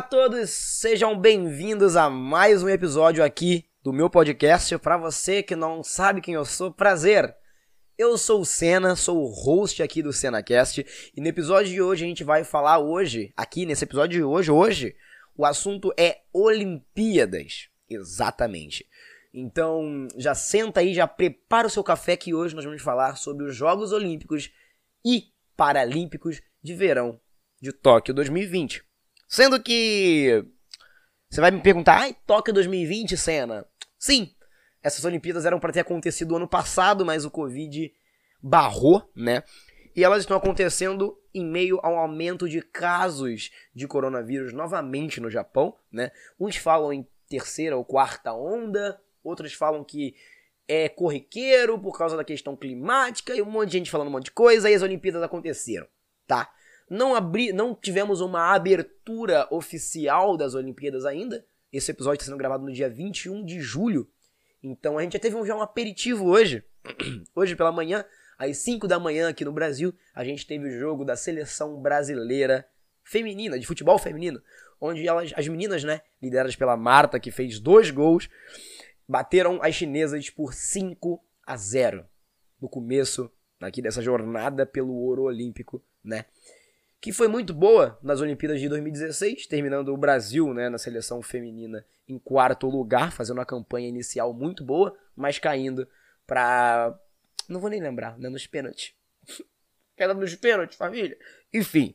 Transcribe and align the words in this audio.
Olá 0.00 0.06
a 0.06 0.08
todos, 0.08 0.48
sejam 0.48 1.14
bem-vindos 1.14 1.94
a 1.94 2.08
mais 2.08 2.62
um 2.62 2.70
episódio 2.70 3.22
aqui 3.22 3.66
do 3.82 3.92
meu 3.92 4.08
podcast. 4.08 4.78
Para 4.78 4.96
você 4.96 5.42
que 5.42 5.54
não 5.54 5.84
sabe 5.84 6.22
quem 6.22 6.32
eu 6.32 6.44
sou, 6.46 6.72
prazer. 6.72 7.36
Eu 7.98 8.16
sou 8.16 8.40
o 8.40 8.46
Senna, 8.46 8.96
sou 8.96 9.22
o 9.22 9.26
host 9.26 9.82
aqui 9.82 10.02
do 10.02 10.10
SenaCast 10.10 10.86
e 11.14 11.20
no 11.20 11.26
episódio 11.26 11.70
de 11.70 11.82
hoje 11.82 12.06
a 12.06 12.08
gente 12.08 12.24
vai 12.24 12.44
falar 12.44 12.78
hoje, 12.78 13.30
aqui 13.36 13.66
nesse 13.66 13.84
episódio 13.84 14.18
de 14.18 14.24
hoje, 14.24 14.50
hoje, 14.50 14.96
o 15.36 15.44
assunto 15.44 15.92
é 15.98 16.22
Olimpíadas. 16.32 17.68
Exatamente. 17.86 18.86
Então, 19.34 20.08
já 20.16 20.34
senta 20.34 20.80
aí, 20.80 20.94
já 20.94 21.06
prepara 21.06 21.66
o 21.66 21.70
seu 21.70 21.84
café 21.84 22.16
que 22.16 22.32
hoje 22.32 22.56
nós 22.56 22.64
vamos 22.64 22.80
falar 22.80 23.16
sobre 23.16 23.44
os 23.44 23.54
Jogos 23.54 23.92
Olímpicos 23.92 24.50
e 25.04 25.24
Paralímpicos 25.54 26.40
de 26.62 26.74
Verão 26.74 27.20
de 27.60 27.70
Tóquio 27.70 28.14
2020. 28.14 28.88
Sendo 29.30 29.62
que 29.62 30.44
você 31.30 31.40
vai 31.40 31.52
me 31.52 31.62
perguntar, 31.62 32.00
ai, 32.00 32.16
Tóquio 32.26 32.52
2020, 32.52 33.16
Senna? 33.16 33.64
Sim, 33.96 34.34
essas 34.82 35.04
Olimpíadas 35.04 35.46
eram 35.46 35.60
para 35.60 35.72
ter 35.72 35.78
acontecido 35.78 36.34
ano 36.34 36.48
passado, 36.48 37.06
mas 37.06 37.24
o 37.24 37.30
Covid 37.30 37.94
barrou, 38.42 39.08
né? 39.14 39.44
E 39.94 40.02
elas 40.02 40.22
estão 40.22 40.36
acontecendo 40.36 41.16
em 41.32 41.44
meio 41.44 41.78
ao 41.80 41.96
aumento 41.96 42.48
de 42.48 42.60
casos 42.60 43.52
de 43.72 43.86
coronavírus 43.86 44.52
novamente 44.52 45.20
no 45.20 45.30
Japão, 45.30 45.76
né? 45.92 46.10
Uns 46.38 46.56
falam 46.56 46.92
em 46.92 47.06
terceira 47.28 47.76
ou 47.76 47.84
quarta 47.84 48.32
onda, 48.32 49.00
outros 49.22 49.52
falam 49.52 49.84
que 49.84 50.16
é 50.66 50.88
corriqueiro 50.88 51.78
por 51.78 51.96
causa 51.96 52.16
da 52.16 52.24
questão 52.24 52.56
climática 52.56 53.32
e 53.32 53.40
um 53.40 53.50
monte 53.50 53.68
de 53.68 53.78
gente 53.78 53.92
falando 53.92 54.08
um 54.08 54.12
monte 54.12 54.24
de 54.24 54.32
coisa 54.32 54.68
e 54.68 54.74
as 54.74 54.82
Olimpíadas 54.82 55.22
aconteceram, 55.22 55.86
tá? 56.26 56.52
Não, 56.90 57.14
abri, 57.14 57.52
não 57.52 57.72
tivemos 57.72 58.20
uma 58.20 58.52
abertura 58.52 59.46
oficial 59.48 60.36
das 60.36 60.56
Olimpíadas 60.56 61.06
ainda. 61.06 61.46
Esse 61.72 61.92
episódio 61.92 62.16
está 62.16 62.24
sendo 62.24 62.36
gravado 62.36 62.64
no 62.64 62.72
dia 62.72 62.90
21 62.90 63.44
de 63.44 63.60
julho. 63.60 64.10
Então 64.60 64.98
a 64.98 65.02
gente 65.02 65.12
já 65.12 65.20
teve 65.20 65.36
um, 65.36 65.46
já 65.46 65.54
um 65.54 65.62
aperitivo 65.62 66.26
hoje. 66.26 66.64
Hoje 67.36 67.54
pela 67.54 67.70
manhã, 67.70 68.04
às 68.38 68.56
5 68.56 68.88
da 68.88 68.98
manhã 68.98 69.28
aqui 69.28 69.44
no 69.44 69.52
Brasil, 69.52 69.94
a 70.14 70.24
gente 70.24 70.46
teve 70.46 70.66
o 70.66 70.78
jogo 70.80 71.04
da 71.04 71.14
seleção 71.14 71.80
brasileira 71.80 72.66
feminina, 73.04 73.58
de 73.58 73.66
futebol 73.66 73.98
feminino, 73.98 74.42
onde 74.80 75.06
elas, 75.06 75.30
as 75.36 75.46
meninas, 75.46 75.84
né, 75.84 76.00
lideradas 76.22 76.56
pela 76.56 76.74
Marta, 76.74 77.20
que 77.20 77.30
fez 77.30 77.60
dois 77.60 77.90
gols, 77.90 78.30
bateram 79.06 79.62
as 79.62 79.74
chinesas 79.74 80.30
por 80.30 80.54
5 80.54 81.22
a 81.46 81.54
0 81.54 82.06
no 82.60 82.68
começo 82.68 83.30
aqui 83.60 83.82
dessa 83.82 84.00
jornada 84.00 84.64
pelo 84.64 84.94
ouro 84.94 85.24
olímpico, 85.24 85.84
né? 86.02 86.24
Que 87.00 87.12
foi 87.12 87.28
muito 87.28 87.54
boa 87.54 87.98
nas 88.02 88.20
Olimpíadas 88.20 88.60
de 88.60 88.68
2016, 88.68 89.46
terminando 89.46 89.88
o 89.88 89.96
Brasil 89.96 90.52
né, 90.52 90.68
na 90.68 90.76
seleção 90.76 91.22
feminina 91.22 91.84
em 92.06 92.18
quarto 92.18 92.68
lugar, 92.68 93.10
fazendo 93.10 93.38
uma 93.38 93.46
campanha 93.46 93.88
inicial 93.88 94.34
muito 94.34 94.62
boa, 94.62 94.96
mas 95.16 95.38
caindo 95.38 95.88
para. 96.26 96.98
Não 97.48 97.58
vou 97.58 97.70
nem 97.70 97.80
lembrar, 97.80 98.18
né, 98.18 98.28
nos 98.28 98.46
pênaltis. 98.46 98.92
Queda 99.96 100.12
nos 100.12 100.34
pênaltis, 100.34 100.76
família. 100.76 101.16
Enfim, 101.52 101.94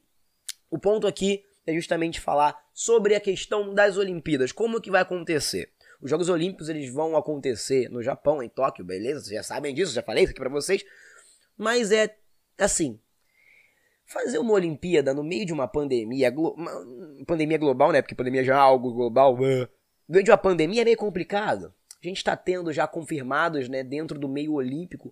o 0.72 0.80
ponto 0.80 1.06
aqui 1.06 1.46
é 1.68 1.74
justamente 1.74 2.20
falar 2.20 2.58
sobre 2.74 3.16
a 3.16 3.20
questão 3.20 3.74
das 3.74 3.98
Olimpíadas, 3.98 4.52
como 4.52 4.82
que 4.82 4.92
vai 4.92 5.02
acontecer. 5.02 5.72
Os 6.02 6.10
Jogos 6.10 6.30
Olímpicos 6.30 6.68
eles 6.68 6.92
vão 6.92 7.16
acontecer 7.16 7.90
no 7.90 8.02
Japão, 8.02 8.42
em 8.42 8.50
Tóquio, 8.50 8.84
beleza? 8.84 9.22
Vocês 9.22 9.36
já 9.36 9.44
sabem 9.44 9.74
disso, 9.74 9.94
já 9.94 10.04
falei 10.04 10.24
isso 10.24 10.32
aqui 10.32 10.40
para 10.40 10.50
vocês. 10.50 10.84
Mas 11.58 11.92
é 11.92 12.16
assim, 12.58 13.00
fazer 14.06 14.38
uma 14.38 14.54
Olimpíada 14.54 15.14
no 15.14 15.24
meio 15.24 15.46
de 15.46 15.54
uma 15.54 15.68
pandemia, 15.68 16.32
uma 16.32 17.26
pandemia 17.26 17.58
global, 17.58 17.92
né? 17.92 18.02
Porque 18.02 18.16
pandemia 18.16 18.44
já 18.44 18.54
é 18.54 18.58
algo 18.58 18.94
global. 18.94 19.36
No 19.38 19.68
meio 20.10 20.24
de 20.24 20.32
uma 20.32 20.38
pandemia 20.38 20.82
é 20.82 20.86
meio 20.86 20.98
complicado. 20.98 21.74
A 22.04 22.08
gente 22.08 22.18
está 22.18 22.38
tendo 22.38 22.72
já 22.72 22.88
confirmados, 22.88 23.68
né, 23.68 23.84
dentro 23.84 24.20
do 24.20 24.30
meio 24.30 24.54
olímpico, 24.54 25.12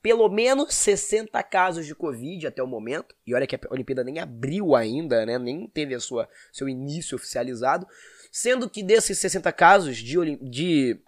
pelo 0.00 0.28
menos 0.28 0.74
60 0.74 1.42
casos 1.42 1.84
de 1.84 1.94
Covid 1.94 2.46
até 2.46 2.62
o 2.62 2.66
momento. 2.66 3.14
E 3.26 3.34
olha 3.34 3.46
que 3.46 3.56
a 3.56 3.60
Olimpíada 3.70 4.04
nem 4.04 4.18
abriu 4.18 4.76
ainda, 4.76 5.26
né? 5.26 5.38
Nem 5.38 5.66
teve 5.66 5.94
a 5.94 6.00
sua, 6.00 6.28
seu 6.52 6.68
início 6.68 7.16
oficializado. 7.16 7.86
Sendo 8.30 8.68
que 8.68 8.82
desses 8.82 9.18
60 9.18 9.50
casos 9.52 9.96
de, 9.96 10.36
de 10.36 11.00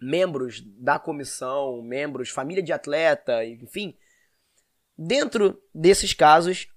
membros 0.00 0.60
da 0.78 0.98
comissão, 0.98 1.80
membros, 1.80 2.28
família 2.28 2.62
de 2.62 2.72
atleta, 2.72 3.44
enfim, 3.44 3.96
Dentro 4.96 5.60
desses 5.74 6.12
casos, 6.12 6.68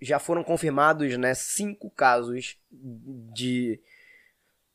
já 0.00 0.18
foram 0.18 0.42
confirmados 0.42 1.16
né, 1.16 1.32
cinco 1.34 1.88
casos 1.90 2.58
de, 2.70 3.80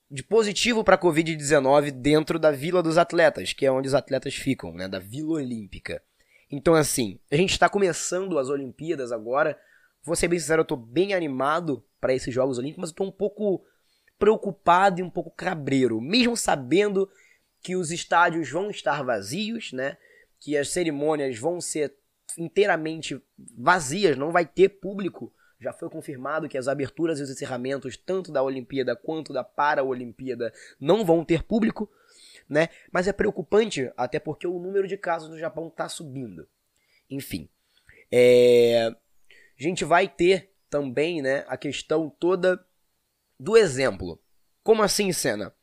de 0.10 0.24
positivo 0.24 0.84
para 0.84 0.98
Covid-19 0.98 1.92
dentro 1.92 2.40
da 2.40 2.50
Vila 2.50 2.82
dos 2.82 2.98
Atletas, 2.98 3.54
que 3.54 3.66
é 3.66 3.72
onde 3.72 3.90
os 3.90 3.94
atletas 3.94 4.36
ficam, 4.36 4.74
né, 4.74 4.88
da 4.88 5.00
Vila 5.00 5.34
Olímpica. 5.34 6.02
Então, 6.50 6.74
assim, 6.74 7.20
a 7.30 7.36
gente 7.36 7.52
está 7.52 7.68
começando 7.68 8.40
as 8.40 8.48
Olimpíadas 8.48 9.12
agora. 9.12 9.60
Vou 10.02 10.16
ser 10.16 10.30
bem 10.30 10.40
sincero, 10.40 10.62
eu 10.62 10.64
estou 10.64 10.78
bem 10.78 11.14
animado 11.14 11.84
para 12.00 12.14
esses 12.14 12.34
Jogos 12.34 12.58
Olímpicos, 12.58 12.82
mas 12.82 12.90
estou 12.92 13.06
um 13.06 13.12
pouco 13.12 13.66
preocupado 14.18 15.02
e 15.02 15.04
um 15.04 15.10
pouco 15.10 15.30
cabreiro, 15.30 16.00
mesmo 16.00 16.38
sabendo 16.38 17.10
que 17.62 17.76
os 17.76 17.92
estádios 17.92 18.50
vão 18.50 18.70
estar 18.70 19.04
vazios, 19.04 19.74
né? 19.74 19.98
Que 20.40 20.56
as 20.56 20.70
cerimônias 20.70 21.38
vão 21.38 21.60
ser 21.60 21.94
inteiramente 22.38 23.22
vazias, 23.58 24.18
não 24.18 24.32
vai 24.32 24.46
ter 24.46 24.70
público. 24.70 25.34
Já 25.60 25.74
foi 25.74 25.90
confirmado 25.90 26.48
que 26.48 26.58
as 26.58 26.68
aberturas 26.68 27.20
e 27.20 27.24
os 27.24 27.30
encerramentos, 27.30 27.98
tanto 27.98 28.32
da 28.32 28.44
Olimpíada 28.44 28.96
quanto 28.96 29.34
da 29.34 29.44
Paralimpíada, 29.44 30.54
não 30.80 31.04
vão 31.04 31.26
ter 31.26 31.44
público, 31.44 31.90
né? 32.48 32.70
Mas 32.92 33.08
é 33.08 33.14
preocupante, 33.14 33.92
até 33.98 34.20
porque 34.20 34.46
o 34.46 34.60
número 34.60 34.88
de 34.88 34.98
casos 34.98 35.30
no 35.30 35.38
Japão 35.38 35.68
está 35.68 35.90
subindo. 35.90 36.48
Enfim, 37.10 37.50
é... 38.12 38.88
a 38.88 39.64
gente 39.64 39.84
vai 39.84 40.08
ter 40.08 40.52
também, 40.70 41.22
né, 41.22 41.46
a 41.48 41.58
questão 41.58 42.10
toda 42.10 42.64
do 43.40 43.58
exemplo. 43.58 44.22
Como 44.64 44.84
assim, 44.84 45.12
cena? 45.12 45.54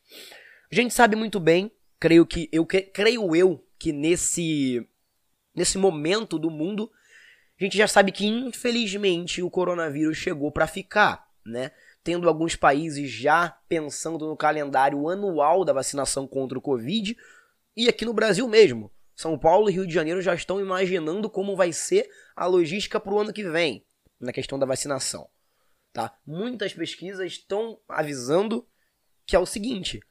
A 0.71 0.75
gente 0.75 0.93
sabe 0.93 1.15
muito 1.15 1.39
bem, 1.39 1.71
creio 1.99 2.25
que 2.25 2.49
eu 2.51 2.65
creio 2.65 3.35
eu 3.35 3.65
que 3.77 3.93
nesse 3.93 4.87
nesse 5.55 5.77
momento 5.77 6.37
do 6.37 6.49
mundo, 6.49 6.91
a 7.59 7.63
gente 7.63 7.77
já 7.77 7.87
sabe 7.87 8.11
que 8.11 8.25
infelizmente 8.25 9.41
o 9.41 9.49
coronavírus 9.49 10.17
chegou 10.17 10.51
para 10.51 10.67
ficar, 10.67 11.27
né? 11.45 11.71
Tendo 12.03 12.27
alguns 12.27 12.55
países 12.55 13.09
já 13.09 13.49
pensando 13.67 14.27
no 14.27 14.37
calendário 14.37 15.07
anual 15.09 15.63
da 15.63 15.73
vacinação 15.73 16.27
contra 16.27 16.57
o 16.57 16.61
Covid 16.61 17.17
e 17.75 17.87
aqui 17.87 18.05
no 18.05 18.13
Brasil 18.13 18.47
mesmo. 18.47 18.91
São 19.15 19.39
Paulo 19.39 19.69
e 19.69 19.73
Rio 19.73 19.87
de 19.87 19.93
Janeiro 19.93 20.21
já 20.21 20.35
estão 20.35 20.59
imaginando 20.59 21.29
como 21.29 21.55
vai 21.55 21.71
ser 21.71 22.09
a 22.35 22.45
logística 22.45 22.99
para 22.99 23.13
o 23.13 23.19
ano 23.19 23.31
que 23.31 23.49
vem 23.49 23.85
na 24.19 24.33
questão 24.33 24.59
da 24.59 24.65
vacinação. 24.65 25.29
Tá? 25.93 26.13
Muitas 26.25 26.73
pesquisas 26.73 27.31
estão 27.31 27.79
avisando 27.87 28.67
que 29.25 29.35
é 29.35 29.39
o 29.39 29.45
seguinte: 29.45 30.01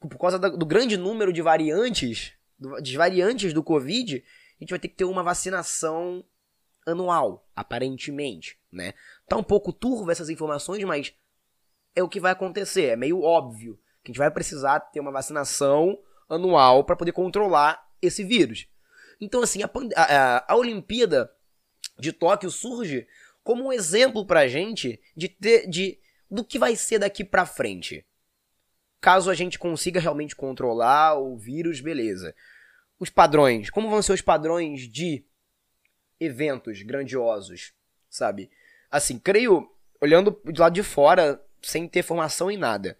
por 0.00 0.18
causa 0.18 0.38
do 0.38 0.66
grande 0.66 0.96
número 0.96 1.32
de 1.32 1.40
variantes, 1.40 2.32
de 2.82 2.96
variantes 2.96 3.52
do 3.52 3.62
Covid, 3.62 4.24
a 4.58 4.64
gente 4.64 4.70
vai 4.70 4.78
ter 4.78 4.88
que 4.88 4.96
ter 4.96 5.04
uma 5.04 5.22
vacinação 5.22 6.24
anual, 6.86 7.48
aparentemente, 7.54 8.58
né? 8.72 8.92
Tá 9.28 9.36
um 9.36 9.42
pouco 9.42 9.72
turvo 9.72 10.10
essas 10.10 10.28
informações, 10.28 10.82
mas 10.84 11.14
é 11.94 12.02
o 12.02 12.08
que 12.08 12.20
vai 12.20 12.32
acontecer, 12.32 12.86
é 12.86 12.96
meio 12.96 13.22
óbvio 13.22 13.78
que 14.02 14.10
a 14.10 14.12
gente 14.12 14.18
vai 14.18 14.30
precisar 14.30 14.80
ter 14.80 15.00
uma 15.00 15.12
vacinação 15.12 15.98
anual 16.28 16.84
para 16.84 16.96
poder 16.96 17.12
controlar 17.12 17.86
esse 18.02 18.24
vírus. 18.24 18.66
Então, 19.20 19.42
assim, 19.42 19.62
a, 19.62 19.70
a, 19.96 20.52
a, 20.52 20.56
Olimpíada 20.56 21.30
de 21.98 22.12
Tóquio 22.12 22.50
surge 22.50 23.06
como 23.42 23.66
um 23.66 23.72
exemplo 23.72 24.26
pra 24.26 24.48
gente 24.48 25.00
de, 25.16 25.28
ter, 25.28 25.68
de 25.68 25.98
do 26.30 26.44
que 26.44 26.58
vai 26.58 26.76
ser 26.76 26.98
daqui 26.98 27.24
pra 27.24 27.46
frente. 27.46 28.06
Caso 29.00 29.30
a 29.30 29.34
gente 29.34 29.58
consiga 29.58 30.00
realmente 30.00 30.34
controlar 30.34 31.18
o 31.18 31.36
vírus, 31.36 31.80
beleza 31.80 32.34
os 32.98 33.10
padrões? 33.10 33.70
Como 33.70 33.90
vão 33.90 34.02
ser 34.02 34.12
os 34.12 34.20
padrões 34.20 34.88
de 34.88 35.24
eventos 36.20 36.82
grandiosos, 36.82 37.72
sabe? 38.08 38.50
Assim, 38.90 39.18
creio, 39.18 39.70
olhando 40.00 40.40
de 40.44 40.60
lado 40.60 40.74
de 40.74 40.82
fora, 40.82 41.42
sem 41.62 41.86
ter 41.86 42.02
formação 42.02 42.50
em 42.50 42.56
nada, 42.56 42.98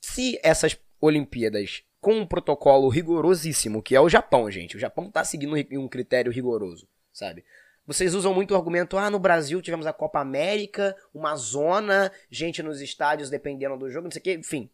se 0.00 0.38
essas 0.42 0.78
Olimpíadas 1.00 1.82
com 2.00 2.14
um 2.14 2.26
protocolo 2.26 2.88
rigorosíssimo, 2.88 3.82
que 3.82 3.94
é 3.94 4.00
o 4.00 4.08
Japão, 4.08 4.50
gente, 4.50 4.76
o 4.76 4.80
Japão 4.80 5.10
tá 5.10 5.24
seguindo 5.24 5.54
um 5.72 5.88
critério 5.88 6.30
rigoroso, 6.30 6.88
sabe? 7.12 7.44
Vocês 7.86 8.14
usam 8.14 8.34
muito 8.34 8.52
o 8.52 8.56
argumento, 8.56 8.98
ah, 8.98 9.10
no 9.10 9.18
Brasil 9.18 9.62
tivemos 9.62 9.86
a 9.86 9.92
Copa 9.92 10.20
América, 10.20 10.94
uma 11.14 11.34
zona, 11.36 12.12
gente 12.30 12.62
nos 12.62 12.80
estádios 12.80 13.30
dependendo 13.30 13.78
do 13.78 13.90
jogo, 13.90 14.04
não 14.04 14.10
sei 14.10 14.20
o 14.20 14.22
que, 14.22 14.34
enfim. 14.34 14.70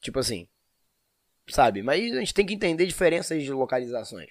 Tipo 0.00 0.18
assim, 0.18 0.48
sabe? 1.48 1.82
Mas 1.82 2.12
a 2.12 2.18
gente 2.18 2.34
tem 2.34 2.46
que 2.46 2.54
entender 2.54 2.86
diferenças 2.86 3.42
de 3.42 3.52
localizações. 3.52 4.30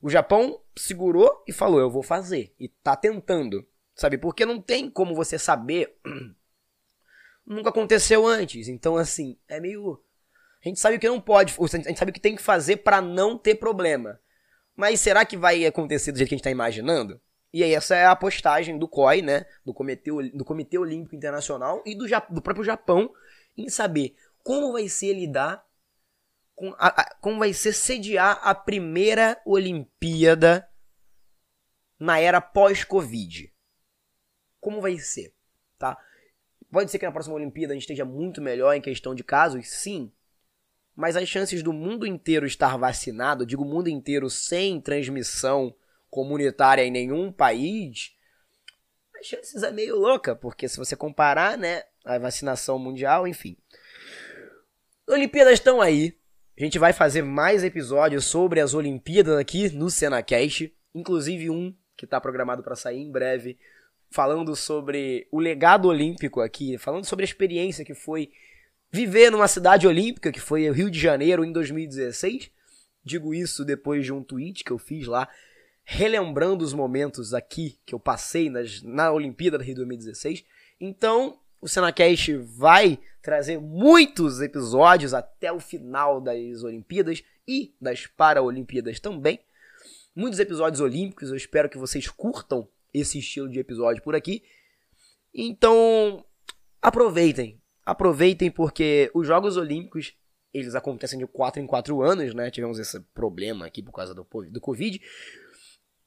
O 0.00 0.08
Japão 0.08 0.60
segurou 0.76 1.42
e 1.46 1.52
falou: 1.52 1.80
Eu 1.80 1.90
vou 1.90 2.02
fazer. 2.02 2.54
E 2.58 2.68
tá 2.68 2.96
tentando, 2.96 3.66
sabe? 3.94 4.18
Porque 4.18 4.46
não 4.46 4.60
tem 4.60 4.90
como 4.90 5.14
você 5.14 5.38
saber 5.38 5.96
nunca 7.46 7.70
aconteceu 7.70 8.26
antes. 8.26 8.68
Então, 8.68 8.96
assim, 8.96 9.38
é 9.48 9.58
meio. 9.60 10.00
A 10.64 10.68
gente 10.68 10.80
sabe 10.80 10.96
o 10.96 11.00
que 11.00 11.08
não 11.08 11.20
pode, 11.20 11.54
a 11.58 11.66
gente 11.66 11.98
sabe 11.98 12.10
o 12.10 12.14
que 12.14 12.20
tem 12.20 12.36
que 12.36 12.42
fazer 12.42 12.78
para 12.78 13.00
não 13.00 13.38
ter 13.38 13.54
problema. 13.54 14.20
Mas 14.76 15.00
será 15.00 15.24
que 15.24 15.36
vai 15.36 15.64
acontecer 15.64 16.12
do 16.12 16.18
jeito 16.18 16.28
que 16.28 16.34
a 16.34 16.38
gente 16.38 16.44
tá 16.44 16.50
imaginando? 16.50 17.20
E 17.52 17.64
aí, 17.64 17.72
essa 17.72 17.96
é 17.96 18.04
a 18.04 18.14
postagem 18.14 18.78
do 18.78 18.86
COI, 18.86 19.22
né? 19.22 19.46
Do 19.64 19.72
Comitê, 19.72 20.10
do 20.34 20.44
Comitê 20.44 20.78
Olímpico 20.78 21.16
Internacional 21.16 21.82
e 21.86 21.94
do, 21.96 22.04
do 22.30 22.42
próprio 22.42 22.64
Japão 22.64 23.10
em 23.56 23.68
saber 23.68 24.14
como 24.44 24.72
vai 24.72 24.88
ser 24.88 25.14
lidar 25.14 25.64
com 26.58 26.74
a, 26.76 26.88
a, 26.88 27.14
como 27.20 27.38
vai 27.38 27.52
ser 27.52 27.72
sediar 27.72 28.40
a 28.42 28.52
primeira 28.52 29.40
Olimpíada 29.46 30.68
na 32.00 32.18
era 32.18 32.40
pós-Covid. 32.40 33.54
Como 34.60 34.80
vai 34.80 34.98
ser, 34.98 35.32
tá? 35.78 35.96
Pode 36.68 36.90
ser 36.90 36.98
que 36.98 37.06
na 37.06 37.12
próxima 37.12 37.36
Olimpíada 37.36 37.72
a 37.72 37.76
gente 37.76 37.84
esteja 37.84 38.04
muito 38.04 38.42
melhor 38.42 38.74
em 38.74 38.80
questão 38.80 39.14
de 39.14 39.22
casos, 39.22 39.68
sim. 39.68 40.12
Mas 40.96 41.14
as 41.14 41.28
chances 41.28 41.62
do 41.62 41.72
mundo 41.72 42.04
inteiro 42.04 42.44
estar 42.44 42.76
vacinado, 42.76 43.46
digo 43.46 43.64
mundo 43.64 43.88
inteiro 43.88 44.28
sem 44.28 44.80
transmissão 44.80 45.72
comunitária 46.10 46.82
em 46.82 46.90
nenhum 46.90 47.30
país, 47.30 48.16
as 49.16 49.26
chances 49.26 49.62
é 49.62 49.70
meio 49.70 49.96
louca, 49.96 50.34
porque 50.34 50.68
se 50.68 50.76
você 50.76 50.96
comparar, 50.96 51.56
né, 51.56 51.84
a 52.04 52.18
vacinação 52.18 52.80
mundial, 52.80 53.28
enfim. 53.28 53.56
Olimpíadas 55.06 55.54
estão 55.54 55.80
aí. 55.80 56.17
A 56.58 56.64
gente 56.64 56.76
vai 56.76 56.92
fazer 56.92 57.22
mais 57.22 57.62
episódios 57.62 58.24
sobre 58.24 58.58
as 58.58 58.74
Olimpíadas 58.74 59.38
aqui 59.38 59.70
no 59.70 59.88
SenaCast, 59.88 60.74
inclusive 60.92 61.48
um 61.48 61.72
que 61.96 62.04
está 62.04 62.20
programado 62.20 62.64
para 62.64 62.74
sair 62.74 62.98
em 62.98 63.12
breve, 63.12 63.56
falando 64.10 64.56
sobre 64.56 65.28
o 65.30 65.38
legado 65.38 65.86
olímpico 65.86 66.40
aqui, 66.40 66.76
falando 66.76 67.04
sobre 67.04 67.22
a 67.22 67.28
experiência 67.28 67.84
que 67.84 67.94
foi 67.94 68.32
viver 68.90 69.30
numa 69.30 69.46
cidade 69.46 69.86
olímpica, 69.86 70.32
que 70.32 70.40
foi 70.40 70.68
o 70.68 70.72
Rio 70.72 70.90
de 70.90 70.98
Janeiro 70.98 71.44
em 71.44 71.52
2016. 71.52 72.50
Digo 73.04 73.32
isso 73.32 73.64
depois 73.64 74.04
de 74.04 74.12
um 74.12 74.24
tweet 74.24 74.64
que 74.64 74.72
eu 74.72 74.78
fiz 74.78 75.06
lá, 75.06 75.28
relembrando 75.84 76.64
os 76.64 76.72
momentos 76.72 77.34
aqui 77.34 77.78
que 77.86 77.94
eu 77.94 78.00
passei 78.00 78.50
nas, 78.50 78.82
na 78.82 79.12
Olimpíada 79.12 79.58
do 79.58 79.64
Rio 79.64 79.76
2016. 79.76 80.44
Então, 80.80 81.38
o 81.60 81.68
Senacast 81.68 82.34
vai 82.36 82.98
trazer 83.22 83.58
muitos 83.58 84.40
episódios 84.40 85.12
até 85.12 85.52
o 85.52 85.60
final 85.60 86.20
das 86.20 86.62
Olimpíadas 86.62 87.22
e 87.46 87.74
das 87.80 88.06
Paralimpíadas 88.06 89.00
também. 89.00 89.40
Muitos 90.14 90.38
episódios 90.38 90.80
olímpicos, 90.80 91.30
eu 91.30 91.36
espero 91.36 91.68
que 91.68 91.78
vocês 91.78 92.08
curtam 92.08 92.68
esse 92.92 93.18
estilo 93.18 93.48
de 93.48 93.58
episódio 93.58 94.02
por 94.02 94.14
aqui. 94.14 94.42
Então, 95.32 96.24
aproveitem. 96.80 97.60
Aproveitem 97.84 98.50
porque 98.50 99.10
os 99.14 99.26
Jogos 99.26 99.56
Olímpicos, 99.56 100.14
eles 100.52 100.74
acontecem 100.74 101.18
de 101.18 101.26
4 101.26 101.60
em 101.60 101.66
4 101.66 102.02
anos, 102.02 102.34
né? 102.34 102.50
Tivemos 102.50 102.78
esse 102.78 103.00
problema 103.14 103.66
aqui 103.66 103.82
por 103.82 103.92
causa 103.92 104.14
do, 104.14 104.26
do 104.50 104.60
Covid, 104.60 105.00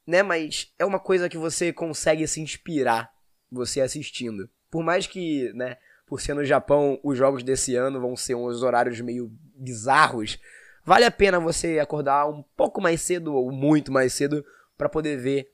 né? 0.05 0.21
Mas 0.21 0.73
é 0.77 0.85
uma 0.85 0.99
coisa 0.99 1.29
que 1.29 1.37
você 1.37 1.71
consegue 1.71 2.27
se 2.27 2.41
inspirar 2.41 3.11
você 3.49 3.81
assistindo. 3.81 4.49
Por 4.71 4.83
mais 4.83 5.05
que, 5.05 5.51
né, 5.53 5.77
por 6.07 6.19
ser 6.19 6.33
no 6.33 6.43
Japão, 6.43 6.99
os 7.03 7.17
jogos 7.17 7.43
desse 7.43 7.75
ano 7.75 8.01
vão 8.01 8.15
ser 8.15 8.35
uns 8.35 8.63
horários 8.63 8.99
meio 9.01 9.31
bizarros, 9.55 10.39
vale 10.83 11.05
a 11.05 11.11
pena 11.11 11.39
você 11.39 11.77
acordar 11.77 12.27
um 12.27 12.41
pouco 12.55 12.81
mais 12.81 13.01
cedo 13.01 13.35
ou 13.35 13.51
muito 13.51 13.91
mais 13.91 14.13
cedo 14.13 14.43
para 14.77 14.89
poder 14.89 15.17
ver 15.17 15.51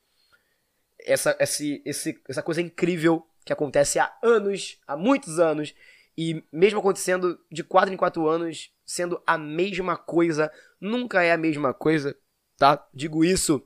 essa, 1.00 1.36
esse, 1.40 1.81
esse, 1.86 2.22
essa 2.30 2.44
coisa 2.44 2.62
incrível 2.62 3.28
que 3.44 3.52
acontece 3.52 3.98
há 3.98 4.14
anos, 4.22 4.80
há 4.88 4.96
muitos 4.96 5.40
anos, 5.40 5.74
e 6.18 6.44
mesmo 6.52 6.80
acontecendo 6.80 7.40
de 7.52 7.64
4 7.64 7.94
em 7.94 7.98
4 7.98 8.28
anos, 8.28 8.72
sendo 8.86 9.22
a 9.25 9.38
mesma 9.38 9.98
coisa, 9.98 10.52
nunca 10.80 11.24
é 11.24 11.31
a 11.31 11.38
mesma 11.38 11.74
coisa, 11.74 12.16
tá? 12.58 12.88
Digo 12.94 13.24
isso 13.24 13.66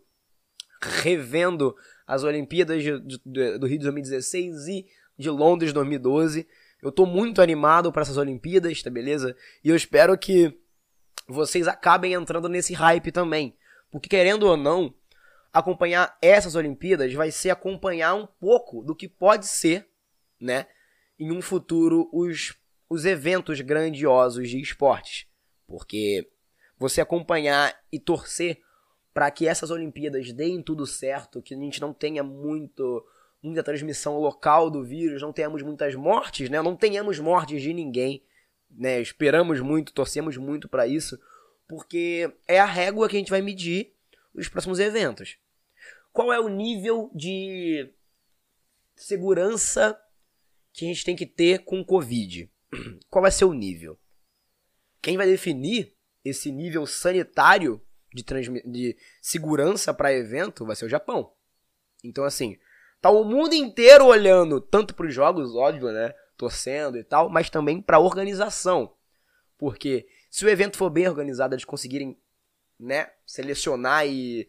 revendo 0.81 1.75
as 2.05 2.23
Olimpíadas 2.23 2.83
de, 2.83 2.99
de, 2.99 3.57
do 3.57 3.67
Rio 3.67 3.77
de 3.77 3.83
2016 3.83 4.67
e 4.67 4.85
de 5.21 5.29
Londres 5.29 5.71
2012. 5.71 6.47
Eu 6.81 6.91
tô 6.91 7.05
muito 7.05 7.41
animado 7.41 7.91
para 7.91 8.01
essas 8.01 8.17
Olimpíadas, 8.17 8.81
tá 8.81 8.89
beleza? 8.89 9.35
E 9.63 9.69
eu 9.69 9.75
espero 9.75 10.17
que 10.17 10.59
vocês 11.27 11.67
acabem 11.67 12.13
entrando 12.13 12.49
nesse 12.49 12.73
hype 12.73 13.11
também. 13.11 13.55
Porque 13.91 14.09
querendo 14.09 14.43
ou 14.43 14.57
não, 14.57 14.93
acompanhar 15.53 16.17
essas 16.21 16.55
Olimpíadas 16.55 17.13
vai 17.13 17.31
ser 17.31 17.51
acompanhar 17.51 18.15
um 18.15 18.25
pouco 18.25 18.81
do 18.81 18.95
que 18.95 19.07
pode 19.07 19.47
ser, 19.47 19.87
né, 20.39 20.65
em 21.19 21.31
um 21.31 21.41
futuro 21.41 22.09
os, 22.11 22.55
os 22.89 23.05
eventos 23.05 23.61
grandiosos 23.61 24.49
de 24.49 24.59
esportes. 24.59 25.27
Porque 25.67 26.29
você 26.77 26.99
acompanhar 26.99 27.79
e 27.91 27.99
torcer 27.99 28.59
para 29.13 29.29
que 29.29 29.47
essas 29.47 29.69
Olimpíadas 29.69 30.31
deem 30.33 30.63
tudo 30.63 30.87
certo, 30.87 31.41
que 31.41 31.53
a 31.53 31.57
gente 31.57 31.79
não 31.79 31.93
tenha 31.93 32.23
muito 32.23 33.05
muita 33.41 33.63
transmissão 33.63 34.19
local 34.19 34.69
do 34.69 34.83
vírus, 34.83 35.21
não 35.21 35.33
tenhamos 35.33 35.61
muitas 35.63 35.95
mortes, 35.95 36.49
né? 36.49 36.61
Não 36.61 36.75
tenhamos 36.75 37.19
mortes 37.19 37.61
de 37.61 37.73
ninguém, 37.73 38.23
né? 38.69 39.01
Esperamos 39.01 39.59
muito, 39.59 39.93
torcemos 39.93 40.37
muito 40.37 40.67
para 40.69 40.85
isso, 40.85 41.19
porque 41.67 42.31
é 42.47 42.59
a 42.59 42.65
régua 42.65 43.09
que 43.09 43.15
a 43.15 43.19
gente 43.19 43.31
vai 43.31 43.41
medir 43.41 43.93
os 44.33 44.47
próximos 44.47 44.79
eventos. 44.79 45.37
Qual 46.13 46.31
é 46.31 46.39
o 46.39 46.49
nível 46.49 47.09
de 47.15 47.89
segurança 48.95 49.99
que 50.73 50.85
a 50.85 50.87
gente 50.87 51.03
tem 51.03 51.15
que 51.15 51.25
ter 51.25 51.63
com 51.63 51.79
o 51.81 51.85
Covid? 51.85 52.51
Qual 53.09 53.21
vai 53.21 53.31
ser 53.31 53.45
o 53.45 53.53
nível? 53.53 53.97
Quem 55.01 55.17
vai 55.17 55.25
definir 55.25 55.95
esse 56.23 56.51
nível 56.51 56.85
sanitário 56.85 57.81
de, 58.13 58.23
de 58.65 58.97
segurança 59.21 59.93
para 59.93 60.13
evento 60.13 60.65
vai 60.65 60.75
ser 60.75 60.85
o 60.85 60.89
Japão. 60.89 61.33
Então, 62.03 62.23
assim, 62.23 62.57
tá 63.01 63.09
o 63.09 63.23
mundo 63.23 63.53
inteiro 63.53 64.05
olhando 64.05 64.61
tanto 64.61 64.93
para 64.93 65.07
os 65.07 65.13
jogos, 65.13 65.55
óbvio, 65.55 65.91
né? 65.91 66.13
Torcendo 66.37 66.97
e 66.97 67.03
tal, 67.03 67.29
mas 67.29 67.49
também 67.49 67.81
para 67.81 67.97
a 67.97 67.99
organização. 67.99 68.95
Porque 69.57 70.07
se 70.29 70.45
o 70.45 70.49
evento 70.49 70.77
for 70.77 70.89
bem 70.89 71.07
organizado, 71.07 71.53
eles 71.53 71.65
conseguirem, 71.65 72.17
né, 72.79 73.11
selecionar 73.25 74.07
e 74.07 74.47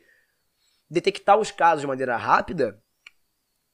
detectar 0.89 1.39
os 1.39 1.51
casos 1.51 1.81
de 1.81 1.87
maneira 1.87 2.17
rápida, 2.17 2.83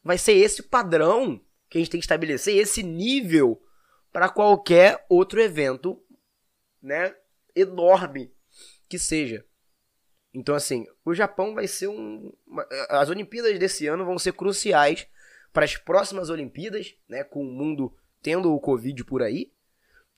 vai 0.02 0.16
ser 0.16 0.32
esse 0.32 0.60
o 0.60 0.68
padrão 0.68 1.40
que 1.68 1.76
a 1.76 1.80
gente 1.80 1.90
tem 1.90 2.00
que 2.00 2.04
estabelecer, 2.04 2.56
esse 2.56 2.82
nível 2.82 3.60
para 4.12 4.28
qualquer 4.28 5.04
outro 5.08 5.40
evento, 5.40 6.02
né, 6.80 7.14
enorme 7.54 8.32
que 8.88 8.98
seja. 8.98 9.44
Então, 10.38 10.54
assim, 10.54 10.86
o 11.04 11.12
Japão 11.12 11.52
vai 11.52 11.66
ser 11.66 11.88
um. 11.88 12.32
As 12.88 13.10
Olimpíadas 13.10 13.58
desse 13.58 13.88
ano 13.88 14.04
vão 14.04 14.16
ser 14.16 14.32
cruciais 14.34 15.04
para 15.52 15.64
as 15.64 15.76
próximas 15.76 16.30
Olimpíadas, 16.30 16.94
né? 17.08 17.24
Com 17.24 17.40
o 17.40 17.52
mundo 17.52 17.92
tendo 18.22 18.54
o 18.54 18.60
Covid 18.60 19.04
por 19.04 19.20
aí, 19.20 19.50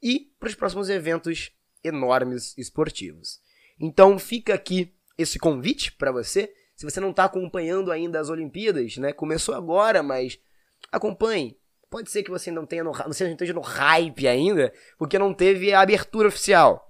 e 0.03 0.31
para 0.39 0.51
os 0.51 0.55
próximos 0.55 0.91
eventos 0.91 1.53
enormes 1.83 2.57
esportivos. 2.59 3.41
Então, 3.81 4.19
fica 4.19 4.53
aqui 4.53 4.95
esse 5.17 5.39
convite 5.39 5.93
para 5.93 6.13
você 6.13 6.53
se 6.77 6.85
você 6.85 7.01
não 7.01 7.11
está 7.11 7.25
acompanhando 7.25 7.91
ainda 7.91 8.21
as 8.21 8.29
Olimpíadas, 8.29 8.99
né? 8.99 9.15
Começou 9.15 9.55
agora, 9.55 10.03
mas 10.03 10.39
acompanhe. 10.93 11.59
Pode 11.89 12.11
ser 12.11 12.23
que 12.23 12.31
você 12.31 12.51
não 12.51 12.67
tenha 12.67 12.85
no, 12.85 12.93
não 12.93 13.11
esteja 13.11 13.55
no 13.55 13.63
hype 13.63 14.29
ainda, 14.29 14.71
porque 14.99 15.19
não 15.19 15.33
teve 15.33 15.73
a 15.73 15.81
abertura 15.81 16.29
oficial. 16.29 16.90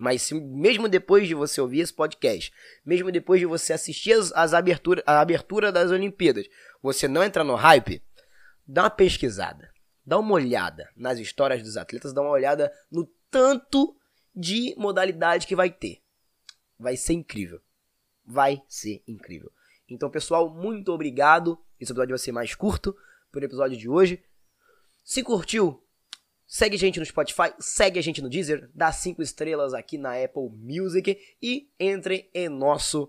Mas 0.00 0.22
se, 0.22 0.34
mesmo 0.34 0.88
depois 0.88 1.28
de 1.28 1.34
você 1.34 1.60
ouvir 1.60 1.80
esse 1.80 1.92
podcast, 1.92 2.52
mesmo 2.84 3.12
depois 3.12 3.38
de 3.38 3.46
você 3.46 3.72
assistir 3.72 4.12
as, 4.12 4.32
as 4.32 4.54
abertura, 4.54 5.02
a 5.06 5.20
abertura 5.20 5.70
das 5.70 5.90
Olimpíadas, 5.90 6.46
você 6.82 7.06
não 7.06 7.22
entrar 7.22 7.44
no 7.44 7.54
hype, 7.54 8.02
dá 8.66 8.84
uma 8.84 8.90
pesquisada. 8.90 9.70
Dá 10.04 10.18
uma 10.18 10.32
olhada 10.32 10.88
nas 10.96 11.18
histórias 11.18 11.62
dos 11.62 11.76
atletas, 11.76 12.12
dá 12.12 12.22
uma 12.22 12.30
olhada 12.30 12.72
no 12.90 13.06
tanto 13.30 13.94
de 14.34 14.74
modalidade 14.76 15.46
que 15.46 15.54
vai 15.54 15.70
ter. 15.70 16.00
Vai 16.78 16.96
ser 16.96 17.12
incrível 17.12 17.60
vai 18.30 18.62
ser 18.68 19.02
incrível. 19.06 19.50
Então, 19.88 20.08
pessoal, 20.08 20.48
muito 20.48 20.92
obrigado. 20.92 21.58
Esse 21.80 21.92
episódio 21.92 22.10
vai 22.10 22.18
ser 22.18 22.32
mais 22.32 22.54
curto 22.54 22.96
por 23.32 23.42
episódio 23.42 23.76
de 23.76 23.88
hoje. 23.88 24.22
Se 25.02 25.22
curtiu, 25.22 25.82
segue 26.50 26.74
a 26.74 26.78
gente 26.78 26.98
no 26.98 27.06
Spotify, 27.06 27.54
segue 27.60 28.00
a 28.00 28.02
gente 28.02 28.20
no 28.20 28.28
Deezer, 28.28 28.68
dá 28.74 28.90
5 28.90 29.22
estrelas 29.22 29.72
aqui 29.72 29.96
na 29.96 30.20
Apple 30.20 30.50
Music 30.52 31.16
e 31.40 31.70
entre 31.78 32.28
em 32.34 32.48
nosso 32.48 33.08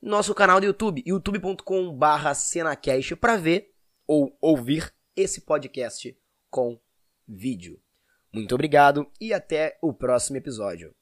nosso 0.00 0.34
canal 0.34 0.58
do 0.60 0.66
YouTube, 0.66 1.02
youtube.com/cenacast 1.06 3.16
para 3.16 3.36
ver 3.36 3.74
ou 4.06 4.34
ouvir 4.40 4.94
esse 5.14 5.42
podcast 5.42 6.18
com 6.50 6.80
vídeo. 7.28 7.78
Muito 8.32 8.54
obrigado 8.54 9.12
e 9.20 9.34
até 9.34 9.76
o 9.82 9.92
próximo 9.92 10.38
episódio. 10.38 10.96